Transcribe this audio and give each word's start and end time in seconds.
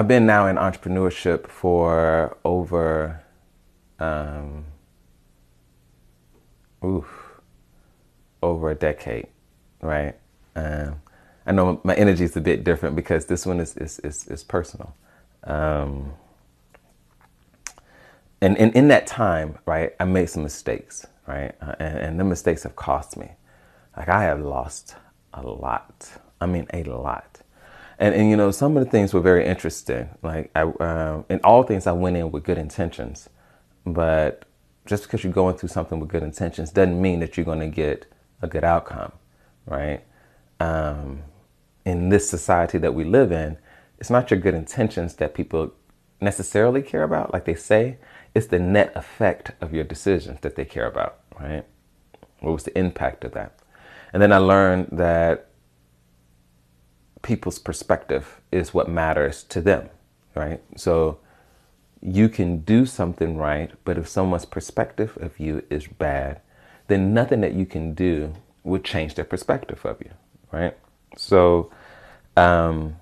I've 0.00 0.08
been 0.08 0.24
now 0.24 0.46
in 0.46 0.56
entrepreneurship 0.56 1.46
for 1.46 2.38
over, 2.42 3.22
um, 3.98 4.64
oof, 6.82 7.06
over 8.42 8.70
a 8.70 8.74
decade, 8.74 9.26
right? 9.82 10.14
Um, 10.56 11.02
I 11.44 11.52
know 11.52 11.82
my 11.84 11.94
energy 11.96 12.24
is 12.24 12.34
a 12.34 12.40
bit 12.40 12.64
different 12.64 12.96
because 12.96 13.26
this 13.26 13.44
one 13.44 13.60
is 13.60 13.76
is 13.76 13.98
is, 13.98 14.26
is 14.28 14.42
personal. 14.42 14.96
Um, 15.44 16.14
and, 18.40 18.56
and 18.56 18.74
in 18.74 18.88
that 18.88 19.06
time, 19.06 19.58
right, 19.66 19.92
I 20.00 20.06
made 20.06 20.30
some 20.30 20.44
mistakes, 20.44 21.06
right, 21.28 21.52
uh, 21.60 21.74
and, 21.78 21.98
and 21.98 22.20
the 22.20 22.24
mistakes 22.24 22.62
have 22.62 22.74
cost 22.74 23.18
me. 23.18 23.32
Like 23.98 24.08
I 24.08 24.22
have 24.22 24.40
lost 24.40 24.94
a 25.34 25.42
lot. 25.42 26.10
I 26.40 26.46
mean, 26.46 26.66
a 26.72 26.84
lot. 26.84 27.29
And, 28.00 28.14
and 28.14 28.30
you 28.30 28.36
know, 28.36 28.50
some 28.50 28.78
of 28.78 28.84
the 28.84 28.90
things 28.90 29.12
were 29.12 29.20
very 29.20 29.46
interesting. 29.46 30.08
Like, 30.22 30.50
I, 30.56 30.62
um, 30.62 31.26
in 31.28 31.38
all 31.44 31.62
things, 31.62 31.86
I 31.86 31.92
went 31.92 32.16
in 32.16 32.30
with 32.32 32.44
good 32.44 32.56
intentions. 32.56 33.28
But 33.84 34.46
just 34.86 35.04
because 35.04 35.22
you're 35.22 35.32
going 35.32 35.56
through 35.56 35.68
something 35.68 36.00
with 36.00 36.08
good 36.08 36.22
intentions 36.22 36.72
doesn't 36.72 37.00
mean 37.00 37.20
that 37.20 37.36
you're 37.36 37.44
going 37.44 37.60
to 37.60 37.68
get 37.68 38.10
a 38.40 38.48
good 38.48 38.64
outcome, 38.64 39.12
right? 39.66 40.02
Um, 40.58 41.24
in 41.84 42.08
this 42.08 42.28
society 42.28 42.78
that 42.78 42.94
we 42.94 43.04
live 43.04 43.32
in, 43.32 43.58
it's 43.98 44.10
not 44.10 44.30
your 44.30 44.40
good 44.40 44.54
intentions 44.54 45.16
that 45.16 45.34
people 45.34 45.74
necessarily 46.22 46.80
care 46.80 47.02
about, 47.02 47.34
like 47.34 47.44
they 47.44 47.54
say. 47.54 47.98
It's 48.34 48.46
the 48.46 48.58
net 48.58 48.92
effect 48.94 49.52
of 49.60 49.74
your 49.74 49.84
decisions 49.84 50.40
that 50.40 50.56
they 50.56 50.64
care 50.64 50.86
about, 50.86 51.20
right? 51.38 51.66
What 52.40 52.52
was 52.52 52.64
the 52.64 52.78
impact 52.78 53.24
of 53.24 53.32
that? 53.32 53.58
And 54.14 54.22
then 54.22 54.32
I 54.32 54.38
learned 54.38 54.88
that 54.92 55.49
people's 57.22 57.58
perspective 57.58 58.40
is 58.50 58.74
what 58.74 58.88
matters 58.88 59.42
to 59.44 59.60
them, 59.60 59.88
right? 60.34 60.60
So 60.76 61.18
you 62.02 62.28
can 62.28 62.60
do 62.60 62.86
something 62.86 63.36
right, 63.36 63.72
but 63.84 63.98
if 63.98 64.08
someone's 64.08 64.46
perspective 64.46 65.18
of 65.20 65.38
you 65.38 65.62
is 65.70 65.86
bad, 65.86 66.40
then 66.88 67.12
nothing 67.14 67.40
that 67.42 67.54
you 67.54 67.66
can 67.66 67.94
do 67.94 68.32
would 68.64 68.84
change 68.84 69.14
their 69.14 69.24
perspective 69.24 69.84
of 69.84 70.00
you, 70.00 70.10
right? 70.50 70.76
So, 71.16 71.70
um, 72.36 72.96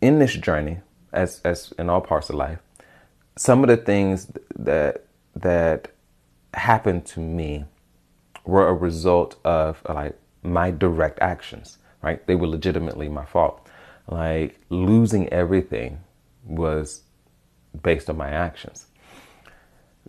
in 0.00 0.18
this 0.18 0.34
journey, 0.34 0.78
as 1.12 1.40
as 1.44 1.72
in 1.78 1.90
all 1.90 2.00
parts 2.00 2.28
of 2.30 2.36
life, 2.36 2.58
some 3.36 3.62
of 3.62 3.68
the 3.68 3.76
things 3.76 4.30
that 4.56 5.04
that 5.34 5.92
happened 6.54 7.04
to 7.06 7.20
me 7.20 7.64
were 8.44 8.68
a 8.68 8.74
result 8.74 9.36
of 9.44 9.82
like 9.88 10.18
my 10.42 10.70
direct 10.70 11.18
actions, 11.20 11.78
right? 12.02 12.26
They 12.26 12.34
were 12.34 12.46
legitimately 12.46 13.08
my 13.08 13.24
fault. 13.24 13.66
Like 14.08 14.60
losing 14.70 15.28
everything 15.30 16.00
was 16.44 17.02
based 17.82 18.08
on 18.10 18.16
my 18.16 18.28
actions. 18.30 18.86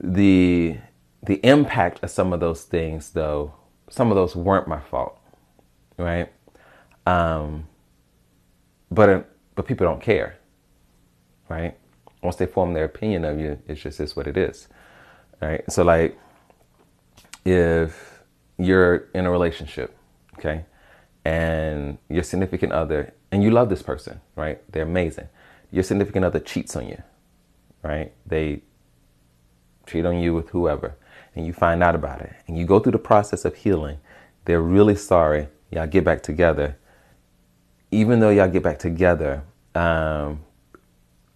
The 0.00 0.78
the 1.22 1.44
impact 1.44 2.02
of 2.04 2.10
some 2.10 2.32
of 2.32 2.40
those 2.40 2.62
things 2.62 3.10
though, 3.10 3.54
some 3.90 4.10
of 4.10 4.16
those 4.16 4.36
weren't 4.36 4.68
my 4.68 4.80
fault, 4.80 5.18
right? 5.98 6.32
Um, 7.06 7.66
but 8.90 9.28
but 9.56 9.66
people 9.66 9.86
don't 9.86 10.00
care, 10.02 10.38
right? 11.48 11.76
Once 12.22 12.36
they 12.36 12.46
form 12.46 12.74
their 12.74 12.84
opinion 12.84 13.24
of 13.24 13.38
you, 13.40 13.58
it's 13.66 13.80
just 13.80 14.00
is 14.00 14.14
what 14.16 14.26
it 14.28 14.36
is, 14.36 14.68
right? 15.42 15.64
So 15.70 15.82
like, 15.84 16.18
if 17.44 18.22
you're 18.58 19.08
in 19.14 19.26
a 19.26 19.30
relationship 19.30 19.96
okay? 20.38 20.64
And 21.28 21.98
your 22.08 22.22
significant 22.22 22.72
other, 22.72 23.12
and 23.30 23.42
you 23.42 23.50
love 23.50 23.68
this 23.68 23.82
person, 23.82 24.22
right? 24.34 24.62
They're 24.72 24.84
amazing. 24.84 25.28
Your 25.70 25.82
significant 25.82 26.24
other 26.24 26.40
cheats 26.40 26.74
on 26.74 26.88
you, 26.88 27.02
right? 27.82 28.12
They 28.24 28.62
cheat 29.86 30.06
on 30.06 30.20
you 30.20 30.32
with 30.32 30.48
whoever, 30.48 30.96
and 31.34 31.46
you 31.46 31.52
find 31.52 31.82
out 31.82 31.94
about 31.94 32.22
it, 32.22 32.32
and 32.46 32.56
you 32.56 32.64
go 32.64 32.80
through 32.80 32.92
the 32.92 32.98
process 32.98 33.44
of 33.44 33.56
healing. 33.56 33.98
They're 34.46 34.62
really 34.62 34.96
sorry. 34.96 35.48
Y'all 35.70 35.86
get 35.86 36.02
back 36.02 36.22
together. 36.22 36.78
Even 37.90 38.20
though 38.20 38.30
y'all 38.30 38.48
get 38.48 38.62
back 38.62 38.78
together, 38.78 39.42
um, 39.74 40.40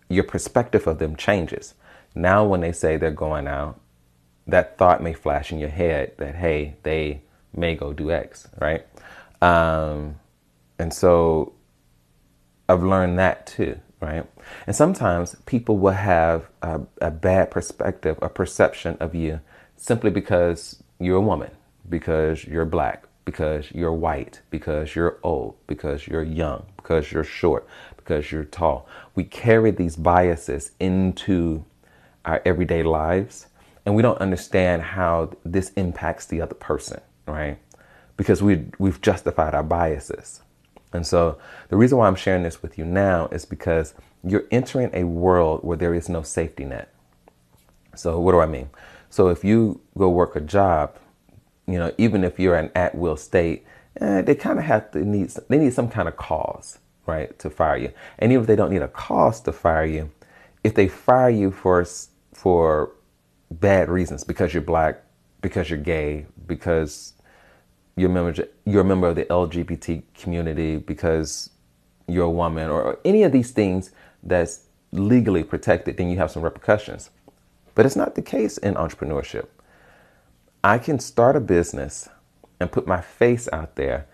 your 0.09 0.25
perspective 0.25 0.87
of 0.87 1.01
them 1.01 1.17
changes. 1.17 1.75
Now, 2.15 2.47
when 2.47 2.63
they 2.63 2.73
say 2.73 2.97
they're 2.97 3.11
going 3.11 3.47
out, 3.47 3.79
that 4.47 4.79
thought 4.79 5.03
may 5.03 5.13
flash 5.13 5.53
in 5.53 5.59
your 5.59 5.69
head 5.69 6.13
that, 6.17 6.37
hey, 6.37 6.77
they 6.83 7.21
may 7.55 7.75
go 7.75 7.93
do 7.93 8.11
X, 8.11 8.49
right? 8.59 8.87
Um, 9.43 10.21
and 10.79 10.95
so 10.95 11.55
I've 12.69 12.85
learned 12.85 13.19
that 13.21 13.47
too, 13.47 13.81
right? 14.01 14.27
And 14.67 14.77
sometimes 14.77 15.37
people 15.47 15.79
will 15.79 15.93
have 15.93 16.49
a, 16.63 16.83
a 17.03 17.11
bad 17.11 17.51
perspective, 17.51 18.19
a 18.23 18.31
perception 18.31 18.97
of 19.01 19.15
you 19.15 19.41
simply 19.77 20.11
because 20.11 20.83
you're 21.01 21.19
a 21.19 21.23
woman, 21.23 21.51
because 21.89 22.45
you're 22.47 22.67
black, 22.67 23.05
because 23.27 23.73
you're 23.73 23.93
white, 23.93 24.43
because 24.51 24.97
you're 24.97 25.19
old, 25.25 25.57
because 25.69 26.09
you're 26.09 26.25
young, 26.25 26.65
because 26.79 27.13
you're 27.13 27.25
short, 27.25 27.67
because 27.97 28.33
you're 28.33 28.45
tall. 28.45 28.89
We 29.17 29.25
carry 29.25 29.73
these 29.73 29.97
biases 29.97 30.73
into 30.81 31.65
our 32.25 32.43
everyday 32.47 32.85
lives 32.85 33.49
and 33.87 33.97
we 33.97 34.03
don't 34.03 34.19
understand 34.21 34.83
how 34.83 35.33
this 35.45 35.71
impacts 35.75 36.27
the 36.27 36.41
other 36.41 36.55
person 36.55 37.01
right? 37.27 37.59
Because 38.17 38.43
we 38.43 38.67
we've 38.79 39.01
justified 39.01 39.55
our 39.55 39.63
biases. 39.63 40.43
And 40.93 41.07
so 41.07 41.39
the 41.69 41.77
reason 41.77 41.99
why 41.99 42.07
I'm 42.07 42.15
sharing 42.17 42.43
this 42.43 42.63
with 42.63 42.79
you 42.79 42.85
now 42.85 43.29
is 43.29 43.45
because 43.45 43.95
you're 44.25 44.45
entering 44.51 44.91
a 44.93 45.05
world 45.05 45.65
where 45.65 45.77
there 45.77 45.95
is 45.95 46.09
no 46.09 46.23
safety 46.23 46.65
net. 46.65 46.93
So 47.95 48.21
what 48.21 48.33
do 48.33 48.41
I 48.41 48.47
mean? 48.47 48.71
So 49.11 49.29
if 49.29 49.45
you 49.45 49.81
go 49.97 50.09
work 50.09 50.37
a 50.37 50.41
job, 50.41 50.97
you 51.67 51.79
know, 51.79 51.93
even 51.99 52.25
if 52.25 52.39
you're 52.39 52.57
an 52.57 52.71
at-will 52.75 53.17
state, 53.17 53.65
eh, 54.01 54.23
they 54.23 54.35
kind 54.35 54.59
of 54.59 54.65
have 54.65 54.91
to 54.93 55.05
need 55.05 55.31
they 55.49 55.59
need 55.59 55.73
some 55.73 55.89
kind 55.89 56.09
of 56.09 56.17
cause, 56.17 56.79
right, 57.07 57.39
to 57.39 57.51
fire 57.51 57.77
you. 57.77 57.93
And 58.19 58.33
even 58.33 58.43
if 58.43 58.47
they 58.47 58.57
don't 58.57 58.71
need 58.71 58.83
a 58.83 58.89
cause 58.89 59.41
to 59.43 59.53
fire 59.53 59.85
you, 59.85 60.11
if 60.65 60.75
they 60.75 60.89
fire 60.89 61.31
you 61.31 61.51
for 61.51 61.85
for 62.33 62.93
bad 63.51 63.89
reasons 63.91 64.25
because 64.25 64.55
you're 64.55 64.63
black, 64.63 65.03
because 65.43 65.69
you're 65.69 65.79
gay, 65.79 66.27
because 66.47 67.15
you're 67.97 68.11
a 68.11 68.13
member, 68.13 68.49
you're 68.65 68.83
a 68.83 68.85
member 68.85 69.09
of 69.09 69.17
the 69.17 69.25
LGBT 69.25 70.03
community, 70.15 70.77
because 70.77 71.51
you're 72.07 72.25
a 72.25 72.31
woman, 72.31 72.71
or 72.71 72.99
any 73.05 73.23
of 73.23 73.33
these 73.33 73.51
things 73.51 73.91
that's 74.23 74.67
legally 74.93 75.43
protected, 75.43 75.97
then 75.97 76.11
you 76.11 76.17
have 76.19 76.31
some 76.31 76.43
repercussions. 76.43 77.11
But 77.75 77.87
it's 77.87 77.97
not 77.97 78.15
the 78.15 78.23
case 78.23 78.59
in 78.59 78.75
entrepreneurship. 78.75 79.47
I 80.63 80.79
can 80.79 80.99
start 80.99 81.37
a 81.37 81.41
business 81.41 82.09
and 82.61 82.71
put 82.71 82.87
my 82.87 83.01
face 83.01 83.49
out 83.53 83.77
there, 83.77 84.07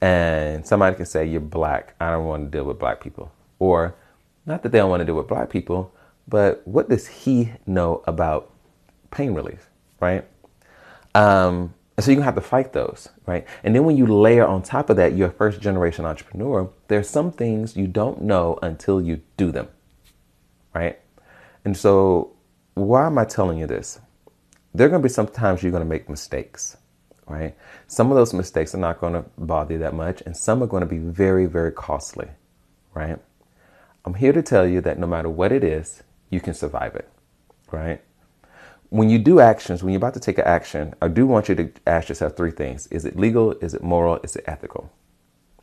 and 0.00 0.66
somebody 0.66 0.96
can 0.96 1.06
say, 1.06 1.26
You're 1.26 1.40
black. 1.40 1.94
I 2.00 2.10
don't 2.10 2.26
want 2.26 2.44
to 2.44 2.58
deal 2.58 2.64
with 2.64 2.78
black 2.78 3.00
people. 3.00 3.32
Or, 3.58 3.94
not 4.44 4.62
that 4.62 4.70
they 4.70 4.78
don't 4.78 4.90
want 4.90 5.00
to 5.00 5.04
deal 5.04 5.16
with 5.16 5.28
black 5.28 5.50
people, 5.50 5.92
but 6.28 6.66
what 6.66 6.88
does 6.88 7.06
he 7.06 7.52
know 7.66 8.02
about 8.06 8.52
pain 9.10 9.32
relief, 9.32 9.70
right? 10.00 10.24
Um, 11.14 11.74
so 12.04 12.10
you 12.10 12.20
have 12.20 12.34
to 12.34 12.40
fight 12.42 12.72
those, 12.72 13.08
right? 13.26 13.46
And 13.64 13.74
then 13.74 13.84
when 13.84 13.96
you 13.96 14.06
layer 14.06 14.46
on 14.46 14.62
top 14.62 14.90
of 14.90 14.96
that, 14.96 15.14
you're 15.14 15.28
a 15.28 15.32
first 15.32 15.60
generation 15.60 16.04
entrepreneur, 16.04 16.70
there's 16.88 17.08
some 17.08 17.32
things 17.32 17.76
you 17.76 17.86
don't 17.86 18.22
know 18.22 18.58
until 18.62 19.00
you 19.00 19.22
do 19.36 19.50
them, 19.50 19.68
right? 20.74 20.98
And 21.64 21.76
so 21.76 22.36
why 22.74 23.06
am 23.06 23.16
I 23.16 23.24
telling 23.24 23.58
you 23.58 23.66
this? 23.66 23.98
There 24.74 24.86
are 24.86 24.90
going 24.90 25.00
to 25.00 25.08
be 25.08 25.12
some 25.12 25.28
times 25.28 25.62
you're 25.62 25.72
going 25.72 25.82
to 25.82 25.88
make 25.88 26.10
mistakes, 26.10 26.76
right? 27.26 27.56
Some 27.86 28.10
of 28.10 28.16
those 28.16 28.34
mistakes 28.34 28.74
are 28.74 28.78
not 28.78 29.00
going 29.00 29.14
to 29.14 29.24
bother 29.38 29.74
you 29.74 29.80
that 29.80 29.94
much, 29.94 30.22
and 30.26 30.36
some 30.36 30.62
are 30.62 30.66
going 30.66 30.82
to 30.82 30.86
be 30.86 30.98
very, 30.98 31.46
very 31.46 31.72
costly, 31.72 32.28
right? 32.92 33.18
I'm 34.04 34.14
here 34.14 34.34
to 34.34 34.42
tell 34.42 34.66
you 34.66 34.82
that 34.82 34.98
no 34.98 35.06
matter 35.06 35.30
what 35.30 35.50
it 35.50 35.64
is, 35.64 36.02
you 36.28 36.40
can 36.40 36.52
survive 36.52 36.94
it, 36.94 37.08
right? 37.72 38.02
When 38.90 39.10
you 39.10 39.18
do 39.18 39.40
actions, 39.40 39.82
when 39.82 39.92
you're 39.92 39.98
about 39.98 40.14
to 40.14 40.20
take 40.20 40.38
an 40.38 40.44
action, 40.44 40.94
I 41.02 41.08
do 41.08 41.26
want 41.26 41.48
you 41.48 41.54
to 41.56 41.70
ask 41.86 42.08
yourself 42.08 42.36
three 42.36 42.50
things. 42.50 42.86
Is 42.88 43.04
it 43.04 43.16
legal? 43.16 43.52
Is 43.52 43.74
it 43.74 43.82
moral? 43.82 44.18
Is 44.22 44.36
it 44.36 44.44
ethical? 44.46 44.92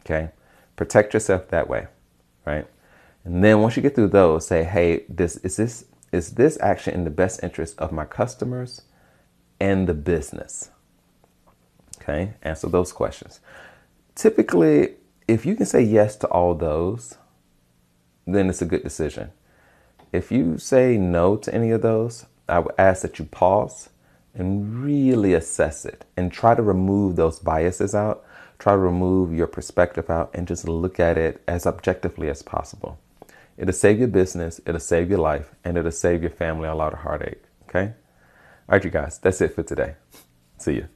Okay. 0.02 0.30
Protect 0.76 1.14
yourself 1.14 1.48
that 1.50 1.70
way. 1.70 1.88
Right. 2.46 2.68
And 3.24 3.44
then 3.44 3.62
once 3.62 3.78
you 3.78 3.82
get 3.82 3.96
through 3.96 4.10
those, 4.10 4.46
say, 4.46 4.64
hey, 4.64 5.06
this 5.08 5.38
is 5.38 5.56
this 5.56 5.86
is 6.12 6.32
this 6.32 6.58
action 6.62 6.94
in 6.94 7.06
the 7.06 7.10
best 7.10 7.42
interest 7.42 7.80
of 7.80 7.92
my 7.92 8.06
customers 8.06 8.82
and 9.60 9.88
the 9.88 9.94
business? 9.94 10.72
Okay. 12.02 12.34
Answer 12.42 12.68
those 12.68 12.92
questions. 12.92 13.40
Typically, 14.16 14.96
if 15.28 15.46
you 15.46 15.56
can 15.56 15.66
say 15.66 15.82
yes 15.82 16.18
to 16.18 16.28
all 16.28 16.54
those, 16.54 17.18
then 18.28 18.50
it's 18.50 18.62
a 18.62 18.66
good 18.66 18.84
decision. 18.84 19.32
If 20.12 20.32
you 20.32 20.58
say 20.58 20.98
no 20.98 21.38
to 21.38 21.54
any 21.54 21.72
of 21.72 21.82
those, 21.82 22.26
I 22.48 22.60
would 22.60 22.76
ask 22.78 23.02
that 23.02 23.20
you 23.20 23.26
pause 23.26 23.90
and 24.34 24.84
really 24.84 25.34
assess 25.34 25.86
it 25.86 26.06
and 26.18 26.32
try 26.32 26.56
to 26.56 26.62
remove 26.62 27.16
those 27.16 27.40
biases 27.40 27.94
out. 27.94 28.26
Try 28.60 28.74
to 28.74 28.80
remove 28.80 29.34
your 29.34 29.48
perspective 29.48 30.10
out 30.10 30.32
and 30.34 30.48
just 30.48 30.68
look 30.68 31.00
at 31.00 31.18
it 31.18 31.42
as 31.48 31.68
objectively 31.68 32.30
as 32.30 32.42
possible. 32.42 33.00
It'll 33.58 33.74
save 33.74 34.00
your 34.00 34.08
business, 34.08 34.60
it'll 34.66 34.80
save 34.80 35.10
your 35.10 35.20
life, 35.20 35.52
and 35.64 35.78
it'll 35.78 35.92
save 35.92 36.22
your 36.22 36.32
family 36.32 36.68
a 36.68 36.76
lot 36.76 36.94
of 36.94 37.00
heartache. 37.00 37.44
Okay? 37.70 37.94
All 38.68 38.70
right, 38.70 38.84
you 38.84 38.90
guys, 38.90 39.20
that's 39.20 39.42
it 39.42 39.54
for 39.54 39.64
today. 39.64 39.96
See 40.58 40.76
you. 40.76 40.88